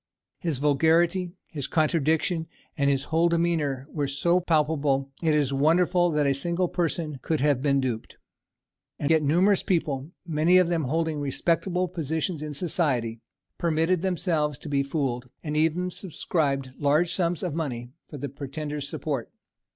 His 0.39 0.57
vulgarity, 0.57 1.33
his 1.45 1.67
contradictions, 1.67 2.47
and 2.75 2.89
his 2.89 3.03
whole 3.13 3.29
demeanour 3.29 3.87
were 3.91 4.07
so 4.07 4.39
palpable, 4.39 5.11
it 5.21 5.35
is 5.35 5.53
wonderful 5.53 6.09
that 6.09 6.25
a 6.25 6.33
single 6.33 6.67
person 6.67 7.19
could 7.21 7.39
have 7.39 7.61
been 7.61 7.79
duped. 7.79 8.17
And 8.97 9.11
yet 9.11 9.21
numerous 9.21 9.61
people, 9.61 10.09
many 10.25 10.57
of 10.57 10.69
them 10.69 10.85
holding 10.85 11.19
respectable 11.19 11.87
positions 11.87 12.41
in 12.41 12.55
society, 12.55 13.21
permitted 13.59 14.01
themselves 14.01 14.57
to 14.57 14.69
be 14.69 14.81
fooled, 14.81 15.29
and 15.43 15.55
even 15.55 15.91
subscribed 15.91 16.71
large 16.79 17.13
sums 17.13 17.43
of 17.43 17.53
money 17.53 17.91
for 18.07 18.17
the 18.17 18.27
pretender's 18.27 18.89
support. 18.89 19.29